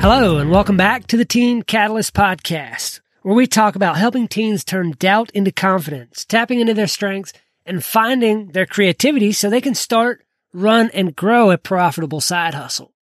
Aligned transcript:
Hello, 0.00 0.38
and 0.38 0.50
welcome 0.50 0.78
back 0.78 1.06
to 1.08 1.18
the 1.18 1.26
Teen 1.26 1.60
Catalyst 1.60 2.14
Podcast, 2.14 3.00
where 3.20 3.34
we 3.34 3.46
talk 3.46 3.76
about 3.76 3.98
helping 3.98 4.28
teens 4.28 4.64
turn 4.64 4.92
doubt 4.92 5.30
into 5.32 5.52
confidence, 5.52 6.24
tapping 6.24 6.58
into 6.58 6.72
their 6.72 6.86
strengths, 6.86 7.34
and 7.66 7.84
finding 7.84 8.52
their 8.52 8.64
creativity 8.64 9.30
so 9.30 9.50
they 9.50 9.60
can 9.60 9.74
start, 9.74 10.24
run, 10.54 10.88
and 10.94 11.14
grow 11.14 11.50
a 11.50 11.58
profitable 11.58 12.22
side 12.22 12.54
hustle. 12.54 12.94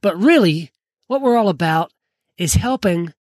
But 0.00 0.16
really, 0.16 0.70
what 1.08 1.20
we're 1.20 1.36
all 1.36 1.50
about 1.50 1.92
is 2.38 2.54
helping 2.54 3.12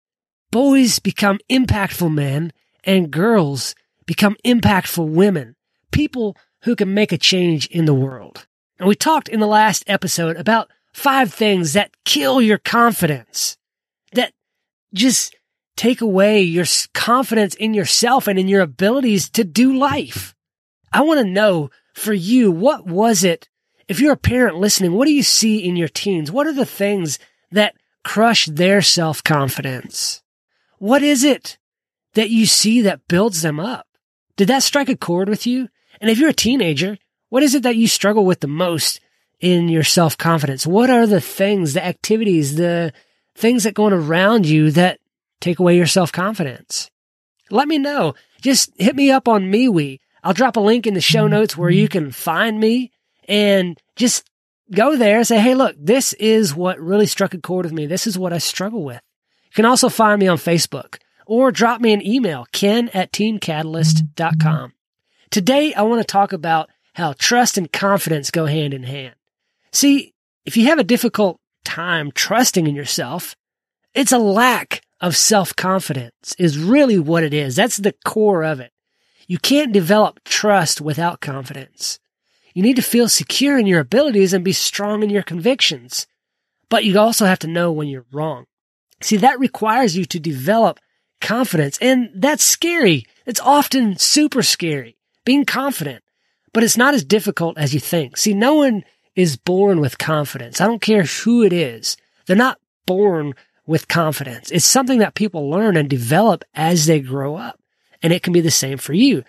boys 0.52 1.00
become 1.00 1.40
impactful 1.50 2.14
men 2.14 2.52
and 2.84 3.10
girls 3.10 3.74
become 4.06 4.36
impactful 4.44 5.08
women, 5.08 5.56
people 5.90 6.36
who 6.62 6.76
can 6.76 6.94
make 6.94 7.10
a 7.10 7.18
change 7.18 7.66
in 7.66 7.86
the 7.86 7.94
world. 7.94 8.46
And 8.78 8.86
we 8.86 8.94
talked 8.94 9.28
in 9.28 9.40
the 9.40 9.48
last 9.48 9.82
episode 9.88 10.36
about 10.36 10.70
five 10.94 11.34
things 11.34 11.74
that 11.74 11.90
kill 12.04 12.40
your 12.40 12.58
confidence, 12.58 13.58
that 14.12 14.32
just 14.94 15.36
take 15.76 16.00
away 16.00 16.40
your 16.40 16.64
confidence 16.94 17.54
in 17.56 17.74
yourself 17.74 18.28
and 18.28 18.38
in 18.38 18.48
your 18.48 18.62
abilities 18.62 19.28
to 19.30 19.44
do 19.44 19.76
life. 19.76 20.34
I 20.92 21.02
want 21.02 21.18
to 21.18 21.30
know 21.30 21.70
for 21.92 22.14
you, 22.14 22.50
what 22.50 22.86
was 22.86 23.24
it? 23.24 23.48
If 23.88 24.00
you're 24.00 24.12
a 24.12 24.16
parent 24.16 24.56
listening, 24.56 24.92
what 24.92 25.06
do 25.06 25.12
you 25.12 25.24
see 25.24 25.58
in 25.58 25.76
your 25.76 25.88
teens? 25.88 26.30
What 26.30 26.46
are 26.46 26.52
the 26.52 26.64
things 26.64 27.18
that 27.50 27.74
crush 28.04 28.46
their 28.46 28.80
self 28.80 29.22
confidence? 29.22 30.22
What 30.78 31.02
is 31.02 31.24
it 31.24 31.58
that 32.14 32.30
you 32.30 32.46
see 32.46 32.80
that 32.82 33.08
builds 33.08 33.42
them 33.42 33.58
up? 33.58 33.86
Did 34.36 34.48
that 34.48 34.62
strike 34.62 34.88
a 34.88 34.96
chord 34.96 35.28
with 35.28 35.46
you? 35.46 35.68
And 36.00 36.10
if 36.10 36.18
you're 36.18 36.30
a 36.30 36.34
teenager, 36.34 36.96
what 37.28 37.42
is 37.42 37.54
it 37.54 37.64
that 37.64 37.76
you 37.76 37.88
struggle 37.88 38.24
with 38.24 38.40
the 38.40 38.46
most 38.46 39.00
in 39.40 39.68
your 39.68 39.84
self 39.84 40.16
confidence? 40.16 40.66
What 40.66 40.90
are 40.90 41.06
the 41.06 41.20
things, 41.20 41.74
the 41.74 41.84
activities, 41.84 42.56
the 42.56 42.92
things 43.34 43.64
that 43.64 43.74
go 43.74 43.84
on 43.84 43.92
around 43.92 44.46
you 44.46 44.70
that 44.72 45.00
take 45.40 45.58
away 45.58 45.76
your 45.76 45.86
self 45.86 46.12
confidence? 46.12 46.90
Let 47.50 47.68
me 47.68 47.78
know. 47.78 48.14
Just 48.40 48.72
hit 48.78 48.96
me 48.96 49.10
up 49.10 49.28
on 49.28 49.52
MeWe. 49.52 49.98
I'll 50.22 50.32
drop 50.32 50.56
a 50.56 50.60
link 50.60 50.86
in 50.86 50.94
the 50.94 51.00
show 51.00 51.24
mm-hmm. 51.24 51.32
notes 51.32 51.56
where 51.56 51.70
you 51.70 51.88
can 51.88 52.10
find 52.10 52.58
me 52.58 52.90
and 53.28 53.78
just 53.96 54.28
go 54.72 54.96
there 54.96 55.18
and 55.18 55.26
say, 55.26 55.38
Hey, 55.38 55.54
look, 55.54 55.76
this 55.78 56.14
is 56.14 56.54
what 56.54 56.80
really 56.80 57.06
struck 57.06 57.34
a 57.34 57.38
chord 57.40 57.66
with 57.66 57.72
me. 57.72 57.86
This 57.86 58.06
is 58.06 58.18
what 58.18 58.32
I 58.32 58.38
struggle 58.38 58.82
with. 58.82 59.00
You 59.44 59.56
can 59.56 59.66
also 59.66 59.88
find 59.88 60.18
me 60.18 60.28
on 60.28 60.38
Facebook 60.38 60.96
or 61.26 61.52
drop 61.52 61.80
me 61.80 61.92
an 61.92 62.06
email, 62.06 62.46
ken 62.52 62.88
at 62.94 63.12
teencatalyst.com. 63.12 64.30
Mm-hmm. 64.38 64.66
Today, 65.30 65.74
I 65.74 65.82
want 65.82 66.00
to 66.00 66.06
talk 66.06 66.32
about 66.32 66.70
how 66.94 67.12
trust 67.12 67.58
and 67.58 67.70
confidence 67.70 68.30
go 68.30 68.46
hand 68.46 68.72
in 68.72 68.84
hand. 68.84 69.14
See, 69.74 70.14
if 70.44 70.56
you 70.56 70.66
have 70.66 70.78
a 70.78 70.84
difficult 70.84 71.40
time 71.64 72.12
trusting 72.12 72.68
in 72.68 72.76
yourself, 72.76 73.34
it's 73.92 74.12
a 74.12 74.18
lack 74.18 74.82
of 75.00 75.16
self-confidence 75.16 76.36
is 76.38 76.56
really 76.56 76.96
what 76.96 77.24
it 77.24 77.34
is. 77.34 77.56
That's 77.56 77.78
the 77.78 77.92
core 78.04 78.44
of 78.44 78.60
it. 78.60 78.70
You 79.26 79.38
can't 79.38 79.72
develop 79.72 80.22
trust 80.24 80.80
without 80.80 81.20
confidence. 81.20 81.98
You 82.54 82.62
need 82.62 82.76
to 82.76 82.82
feel 82.82 83.08
secure 83.08 83.58
in 83.58 83.66
your 83.66 83.80
abilities 83.80 84.32
and 84.32 84.44
be 84.44 84.52
strong 84.52 85.02
in 85.02 85.10
your 85.10 85.24
convictions. 85.24 86.06
But 86.68 86.84
you 86.84 86.96
also 86.96 87.26
have 87.26 87.40
to 87.40 87.48
know 87.48 87.72
when 87.72 87.88
you're 87.88 88.06
wrong. 88.12 88.44
See, 89.00 89.16
that 89.16 89.40
requires 89.40 89.96
you 89.96 90.04
to 90.04 90.20
develop 90.20 90.78
confidence 91.20 91.78
and 91.78 92.10
that's 92.14 92.44
scary. 92.44 93.06
It's 93.26 93.40
often 93.40 93.96
super 93.98 94.44
scary 94.44 94.96
being 95.24 95.44
confident 95.44 96.04
but 96.54 96.62
it's 96.62 96.78
not 96.78 96.94
as 96.94 97.04
difficult 97.04 97.58
as 97.58 97.74
you 97.74 97.80
think. 97.80 98.16
See, 98.16 98.32
no 98.32 98.54
one 98.54 98.84
is 99.16 99.36
born 99.36 99.80
with 99.80 99.98
confidence. 99.98 100.60
I 100.60 100.66
don't 100.66 100.82
care 100.82 101.04
who 101.04 101.42
it 101.42 101.52
is. 101.52 101.96
They're 102.26 102.36
not 102.36 102.58
born 102.86 103.34
with 103.66 103.88
confidence. 103.88 104.50
It's 104.50 104.64
something 104.64 104.98
that 104.98 105.14
people 105.14 105.48
learn 105.48 105.76
and 105.76 105.88
develop 105.88 106.44
as 106.54 106.86
they 106.86 107.00
grow 107.00 107.36
up. 107.36 107.60
And 108.02 108.12
it 108.12 108.22
can 108.22 108.32
be 108.32 108.40
the 108.40 108.50
same 108.50 108.78
for 108.78 108.92
you. 108.92 109.24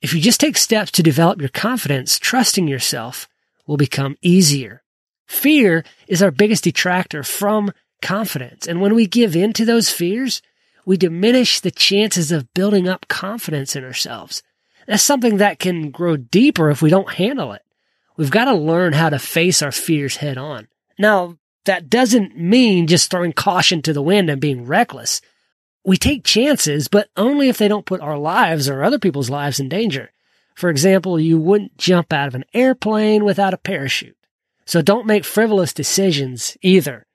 If 0.00 0.14
you 0.14 0.20
just 0.20 0.40
take 0.40 0.56
steps 0.56 0.90
to 0.92 1.02
develop 1.02 1.40
your 1.40 1.48
confidence, 1.48 2.18
trusting 2.18 2.68
yourself 2.68 3.28
will 3.66 3.76
become 3.76 4.16
easier. 4.20 4.82
Fear 5.26 5.84
is 6.08 6.22
our 6.22 6.30
biggest 6.30 6.64
detractor 6.64 7.22
from 7.22 7.72
confidence. 8.00 8.66
And 8.66 8.80
when 8.80 8.94
we 8.94 9.06
give 9.06 9.34
in 9.34 9.52
to 9.54 9.64
those 9.64 9.90
fears, 9.90 10.42
we 10.84 10.96
diminish 10.96 11.60
the 11.60 11.70
chances 11.70 12.32
of 12.32 12.52
building 12.54 12.88
up 12.88 13.08
confidence 13.08 13.76
in 13.76 13.84
ourselves. 13.84 14.42
That's 14.86 15.02
something 15.02 15.36
that 15.36 15.60
can 15.60 15.90
grow 15.90 16.16
deeper 16.16 16.70
if 16.70 16.82
we 16.82 16.90
don't 16.90 17.12
handle 17.12 17.52
it. 17.52 17.62
We've 18.16 18.30
got 18.30 18.46
to 18.46 18.54
learn 18.54 18.92
how 18.92 19.10
to 19.10 19.18
face 19.18 19.62
our 19.62 19.72
fears 19.72 20.16
head 20.16 20.38
on. 20.38 20.68
Now, 20.98 21.38
that 21.64 21.88
doesn't 21.88 22.36
mean 22.36 22.86
just 22.86 23.10
throwing 23.10 23.32
caution 23.32 23.82
to 23.82 23.92
the 23.92 24.02
wind 24.02 24.28
and 24.28 24.40
being 24.40 24.66
reckless. 24.66 25.20
We 25.84 25.96
take 25.96 26.24
chances, 26.24 26.88
but 26.88 27.08
only 27.16 27.48
if 27.48 27.58
they 27.58 27.68
don't 27.68 27.86
put 27.86 28.00
our 28.00 28.18
lives 28.18 28.68
or 28.68 28.82
other 28.82 28.98
people's 28.98 29.30
lives 29.30 29.58
in 29.58 29.68
danger. 29.68 30.12
For 30.54 30.70
example, 30.70 31.18
you 31.18 31.38
wouldn't 31.38 31.78
jump 31.78 32.12
out 32.12 32.28
of 32.28 32.34
an 32.34 32.44
airplane 32.52 33.24
without 33.24 33.54
a 33.54 33.58
parachute. 33.58 34.16
So 34.64 34.82
don't 34.82 35.06
make 35.06 35.24
frivolous 35.24 35.72
decisions 35.72 36.56
either. 36.62 37.06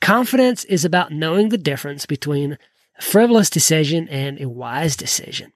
Confidence 0.00 0.64
is 0.64 0.84
about 0.84 1.12
knowing 1.12 1.48
the 1.48 1.58
difference 1.58 2.06
between 2.06 2.58
a 2.98 3.02
frivolous 3.02 3.48
decision 3.48 4.08
and 4.08 4.40
a 4.40 4.48
wise 4.48 4.96
decision. 4.96 5.52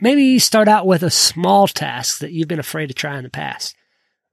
Maybe 0.00 0.38
start 0.38 0.68
out 0.68 0.86
with 0.86 1.02
a 1.02 1.10
small 1.10 1.68
task 1.68 2.18
that 2.18 2.32
you've 2.32 2.48
been 2.48 2.58
afraid 2.58 2.88
to 2.88 2.94
try 2.94 3.16
in 3.16 3.24
the 3.24 3.30
past. 3.30 3.76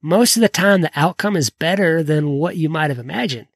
Most 0.02 0.36
of 0.36 0.42
the 0.42 0.50
time, 0.50 0.82
the 0.82 0.92
outcome 0.96 1.36
is 1.36 1.50
better 1.50 2.02
than 2.02 2.30
what 2.30 2.58
you 2.58 2.70
might 2.70 2.90
have 2.90 3.00
imagined. 3.00 3.48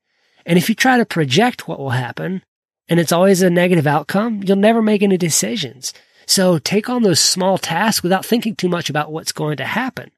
And 0.46 0.58
if 0.58 0.70
you 0.70 0.76
try 0.76 0.98
to 0.98 1.06
project 1.06 1.68
what 1.68 1.80
will 1.80 1.92
happen 1.92 2.44
and 2.88 3.00
it's 3.00 3.12
always 3.12 3.42
a 3.42 3.50
negative 3.50 3.88
outcome, 3.88 4.44
you'll 4.44 4.58
never 4.58 4.82
make 4.82 5.02
any 5.02 5.18
decisions. 5.18 5.94
So 6.28 6.60
take 6.60 6.90
on 6.90 7.04
those 7.04 7.20
small 7.20 7.58
tasks 7.58 8.04
without 8.04 8.26
thinking 8.26 8.56
too 8.56 8.70
much 8.70 8.90
about 8.90 9.12
what's 9.12 9.32
going 9.32 9.58
to 9.58 9.66
happen. 9.66 10.12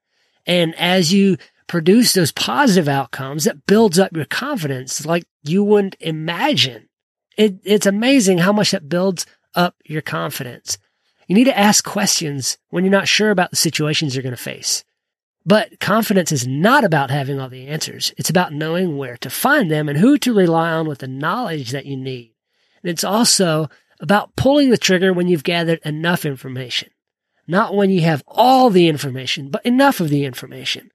And 0.45 0.75
as 0.75 1.13
you 1.13 1.37
produce 1.67 2.13
those 2.13 2.31
positive 2.31 2.87
outcomes, 2.87 3.45
that 3.45 3.65
builds 3.65 3.99
up 3.99 4.15
your 4.15 4.25
confidence 4.25 5.05
like 5.05 5.25
you 5.43 5.63
wouldn't 5.63 5.95
imagine. 5.99 6.87
It, 7.37 7.59
it's 7.63 7.85
amazing 7.85 8.39
how 8.39 8.51
much 8.51 8.71
that 8.71 8.89
builds 8.89 9.25
up 9.55 9.75
your 9.85 10.01
confidence. 10.01 10.77
You 11.27 11.35
need 11.35 11.45
to 11.45 11.57
ask 11.57 11.83
questions 11.83 12.57
when 12.69 12.83
you're 12.83 12.91
not 12.91 13.07
sure 13.07 13.31
about 13.31 13.49
the 13.49 13.57
situations 13.57 14.15
you're 14.15 14.23
going 14.23 14.35
to 14.35 14.41
face. 14.41 14.83
But 15.47 15.79
confidence 15.79 16.33
is 16.33 16.45
not 16.45 16.83
about 16.83 17.09
having 17.09 17.39
all 17.39 17.47
the 17.47 17.67
answers. 17.67 18.13
It's 18.17 18.29
about 18.29 18.51
knowing 18.51 18.97
where 18.97 19.15
to 19.17 19.29
find 19.29 19.71
them 19.71 19.87
and 19.87 19.97
who 19.97 20.17
to 20.17 20.33
rely 20.33 20.71
on 20.71 20.89
with 20.89 20.99
the 20.99 21.07
knowledge 21.07 21.71
that 21.71 21.85
you 21.85 21.95
need. 21.95 22.33
And 22.83 22.91
it's 22.91 23.05
also 23.05 23.69
about 24.01 24.35
pulling 24.35 24.71
the 24.71 24.77
trigger 24.77 25.13
when 25.13 25.29
you've 25.29 25.45
gathered 25.45 25.79
enough 25.85 26.25
information. 26.25 26.89
Not 27.47 27.73
when 27.73 27.89
you 27.89 28.01
have 28.01 28.25
all 28.27 28.69
the 28.69 28.89
information, 28.89 29.49
but 29.49 29.65
enough 29.65 30.01
of 30.01 30.09
the 30.09 30.25
information. 30.25 30.91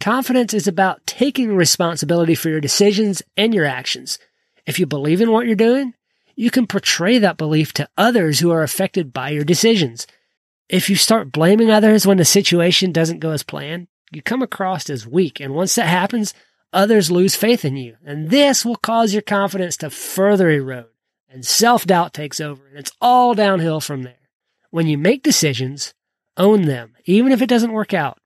Confidence 0.00 0.52
is 0.52 0.68
about 0.68 1.06
taking 1.06 1.56
responsibility 1.56 2.34
for 2.34 2.50
your 2.50 2.60
decisions 2.60 3.22
and 3.38 3.54
your 3.54 3.64
actions. 3.64 4.18
If 4.66 4.78
you 4.78 4.84
believe 4.84 5.22
in 5.22 5.32
what 5.32 5.46
you're 5.46 5.56
doing, 5.56 5.94
you 6.36 6.50
can 6.50 6.66
portray 6.66 7.16
that 7.20 7.38
belief 7.38 7.72
to 7.72 7.88
others 7.96 8.40
who 8.40 8.50
are 8.50 8.62
affected 8.62 9.14
by 9.14 9.30
your 9.30 9.44
decisions. 9.44 10.06
If 10.68 10.90
you 10.90 10.96
start 10.96 11.32
blaming 11.32 11.70
others 11.70 12.06
when 12.06 12.18
the 12.18 12.24
situation 12.26 12.92
doesn't 12.92 13.20
go 13.20 13.30
as 13.30 13.42
planned, 13.42 13.88
you 14.12 14.22
come 14.22 14.42
across 14.42 14.88
as 14.90 15.06
weak. 15.06 15.40
And 15.40 15.54
once 15.54 15.74
that 15.74 15.88
happens, 15.88 16.34
others 16.72 17.10
lose 17.10 17.34
faith 17.34 17.64
in 17.64 17.76
you. 17.76 17.96
And 18.04 18.30
this 18.30 18.64
will 18.64 18.76
cause 18.76 19.12
your 19.12 19.22
confidence 19.22 19.76
to 19.78 19.90
further 19.90 20.50
erode 20.50 20.86
and 21.28 21.44
self 21.44 21.86
doubt 21.86 22.14
takes 22.14 22.40
over. 22.40 22.66
And 22.66 22.78
it's 22.78 22.92
all 23.00 23.34
downhill 23.34 23.80
from 23.80 24.02
there. 24.02 24.18
When 24.70 24.86
you 24.86 24.98
make 24.98 25.22
decisions, 25.22 25.94
own 26.36 26.62
them, 26.62 26.94
even 27.04 27.32
if 27.32 27.42
it 27.42 27.48
doesn't 27.48 27.72
work 27.72 27.94
out. 27.94 28.18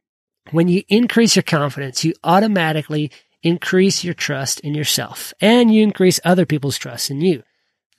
When 0.50 0.68
you 0.68 0.82
increase 0.88 1.36
your 1.36 1.42
confidence, 1.42 2.04
you 2.04 2.14
automatically 2.24 3.10
increase 3.42 4.02
your 4.02 4.14
trust 4.14 4.60
in 4.60 4.74
yourself 4.74 5.34
and 5.40 5.72
you 5.72 5.82
increase 5.82 6.18
other 6.24 6.46
people's 6.46 6.78
trust 6.78 7.10
in 7.10 7.20
you. 7.20 7.42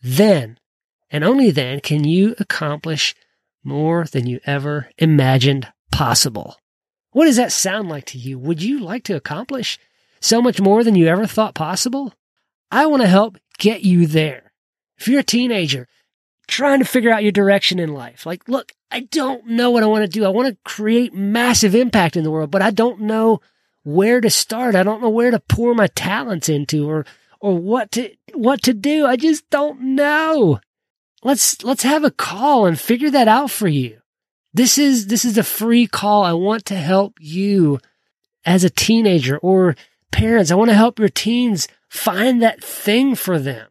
Then, 0.02 0.60
and 1.12 1.24
only 1.24 1.52
then, 1.52 1.80
can 1.80 2.04
you 2.04 2.36
accomplish 2.40 3.16
more 3.64 4.06
than 4.06 4.28
you 4.28 4.40
ever 4.46 4.90
imagined 4.98 5.72
possible. 5.92 6.58
What 7.12 7.26
does 7.26 7.38
that 7.38 7.52
sound 7.52 7.90
like 7.90 8.06
to 8.06 8.18
you? 8.18 8.38
Would 8.38 8.62
you 8.62 8.80
like 8.80 9.04
to 9.06 9.16
accomplish 9.16 9.80
so 10.20 10.42
much 10.42 10.62
more 10.62 10.84
than 10.84 10.96
you 10.96 11.08
ever 11.08 11.26
thought 11.26 11.56
possible? 11.56 12.14
I 12.72 12.86
want 12.86 13.02
to 13.02 13.08
help 13.08 13.38
get 13.58 13.84
you 13.84 14.06
there. 14.06 14.52
If 14.98 15.08
you're 15.08 15.22
a 15.22 15.24
teenager 15.24 15.88
trying 16.48 16.80
to 16.80 16.86
figure 16.86 17.12
out 17.12 17.24
your 17.24 17.32
direction 17.32 17.80
in 17.80 17.94
life, 17.94 18.26
like, 18.26 18.48
look, 18.48 18.74
I 18.92 19.02
don't 19.02 19.48
know 19.48 19.72
what 19.72 19.84
I 19.84 19.88
want 19.88 20.04
to 20.04 20.08
do. 20.08 20.26
I 20.26 20.30
want 20.30 20.50
to 20.50 20.58
create 20.64 21.14
massive 21.14 21.74
impact 21.74 22.16
in 22.16 22.24
the 22.24 22.32
world, 22.32 22.52
but 22.52 22.62
I 22.62 22.72
don't 22.72 23.02
know 23.02 23.42
where 23.84 24.22
to 24.22 24.30
start. 24.30 24.76
I 24.76 24.84
don't 24.84 25.02
know 25.02 25.10
where 25.10 25.32
to 25.32 25.40
pour 25.40 25.74
my 25.74 25.88
talents 25.88 26.50
into 26.50 26.90
or 26.90 27.06
or 27.40 27.58
what 27.58 27.92
to 27.94 28.12
what 28.34 28.62
to 28.64 28.74
do. 28.74 29.06
I 29.06 29.16
just 29.16 29.50
don't 29.50 29.96
know. 29.96 30.60
Let's 31.24 31.64
let's 31.64 31.84
have 31.84 32.04
a 32.04 32.12
call 32.12 32.66
and 32.66 32.80
figure 32.80 33.10
that 33.12 33.28
out 33.28 33.52
for 33.52 33.68
you. 33.68 33.99
This 34.60 34.78
is 34.78 35.08
this 35.08 35.24
is 35.24 35.38
a 35.38 35.44
free 35.44 35.88
call. 35.88 36.26
I 36.26 36.34
want 36.34 36.66
to 36.66 36.76
help 36.76 37.14
you 37.22 37.80
as 38.44 38.66
a 38.66 38.70
teenager 38.70 39.38
or 39.38 39.78
parents. 40.12 40.52
I 40.52 40.56
want 40.56 40.70
to 40.70 40.76
help 40.76 41.00
your 41.00 41.08
teens 41.08 41.70
find 41.88 42.42
that 42.42 42.62
thing 42.62 43.16
for 43.16 43.40
them. 43.40 43.70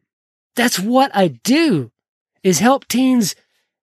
That's 0.56 0.80
what 0.80 1.10
I 1.14 1.28
do 1.28 1.90
is 2.42 2.60
help 2.60 2.88
teens 2.88 3.34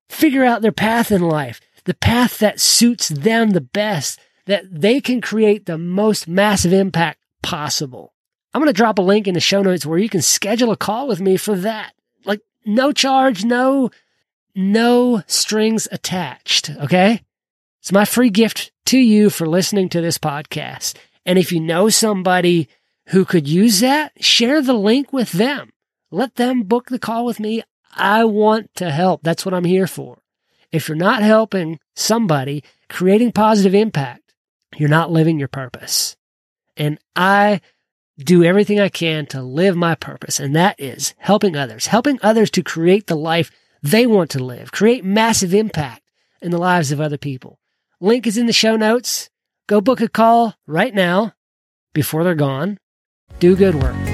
figure 0.09 0.43
out 0.43 0.63
their 0.63 0.71
path 0.71 1.11
in 1.11 1.21
life, 1.21 1.61
the 1.83 1.93
path 1.93 2.39
that 2.39 2.59
suits 2.59 3.09
them 3.09 3.51
the 3.51 3.61
best, 3.61 4.19
that 4.47 4.63
they 4.71 4.99
can 4.99 5.21
create 5.21 5.67
the 5.67 5.77
most 5.77 6.27
massive 6.27 6.73
impact 6.73 7.19
possible. 7.43 8.15
I'm 8.51 8.61
going 8.61 8.73
to 8.73 8.73
drop 8.73 8.97
a 8.97 9.03
link 9.03 9.27
in 9.27 9.35
the 9.35 9.39
show 9.39 9.61
notes 9.61 9.85
where 9.85 9.99
you 9.99 10.09
can 10.09 10.23
schedule 10.23 10.71
a 10.71 10.75
call 10.75 11.07
with 11.07 11.21
me 11.21 11.37
for 11.37 11.55
that. 11.55 11.93
Like 12.25 12.41
no 12.65 12.91
charge, 12.91 13.45
no, 13.45 13.91
no 14.55 15.21
strings 15.27 15.87
attached. 15.91 16.69
Okay. 16.69 17.21
It's 17.81 17.91
my 17.91 18.05
free 18.05 18.29
gift 18.29 18.71
to 18.87 18.97
you 18.97 19.29
for 19.29 19.45
listening 19.45 19.89
to 19.89 20.01
this 20.01 20.17
podcast. 20.17 20.95
And 21.25 21.37
if 21.37 21.51
you 21.51 21.59
know 21.59 21.89
somebody 21.89 22.69
who 23.09 23.25
could 23.25 23.47
use 23.47 23.81
that, 23.81 24.23
share 24.23 24.61
the 24.61 24.73
link 24.73 25.13
with 25.13 25.33
them. 25.33 25.71
Let 26.11 26.35
them 26.35 26.63
book 26.63 26.87
the 26.87 26.99
call 26.99 27.25
with 27.25 27.39
me. 27.39 27.63
I 27.95 28.25
want 28.25 28.73
to 28.75 28.89
help. 28.89 29.21
That's 29.23 29.45
what 29.45 29.53
I'm 29.53 29.65
here 29.65 29.87
for. 29.87 30.19
If 30.71 30.87
you're 30.87 30.97
not 30.97 31.21
helping 31.21 31.79
somebody 31.95 32.63
creating 32.89 33.31
positive 33.31 33.75
impact, 33.75 34.33
you're 34.75 34.89
not 34.89 35.11
living 35.11 35.39
your 35.39 35.47
purpose. 35.47 36.15
And 36.75 36.99
I 37.15 37.61
do 38.17 38.43
everything 38.43 38.79
I 38.79 38.89
can 38.89 39.25
to 39.27 39.41
live 39.41 39.75
my 39.75 39.95
purpose. 39.95 40.39
And 40.39 40.55
that 40.55 40.79
is 40.79 41.13
helping 41.17 41.55
others, 41.55 41.87
helping 41.87 42.19
others 42.21 42.49
to 42.51 42.63
create 42.63 43.07
the 43.07 43.15
life 43.15 43.51
they 43.85 44.07
want 44.07 44.31
to 44.31 44.43
live, 44.43 44.71
create 44.71 45.05
massive 45.05 45.53
impact 45.53 46.01
in 46.41 46.51
the 46.51 46.57
lives 46.57 46.91
of 46.91 46.99
other 46.99 47.17
people. 47.17 47.59
Link 48.01 48.25
is 48.25 48.37
in 48.37 48.47
the 48.47 48.53
show 48.53 48.75
notes. 48.75 49.29
Go 49.67 49.79
book 49.79 50.01
a 50.01 50.07
call 50.07 50.55
right 50.67 50.93
now 50.93 51.33
before 51.93 52.23
they're 52.23 52.35
gone. 52.35 52.79
Do 53.39 53.55
good 53.55 53.75
work. 53.75 54.04